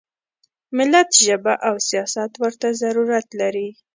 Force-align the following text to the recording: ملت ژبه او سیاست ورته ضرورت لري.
ملت 0.77 1.09
ژبه 1.25 1.53
او 1.67 1.75
سیاست 1.89 2.31
ورته 2.41 2.67
ضرورت 2.81 3.27
لري. 3.39 3.69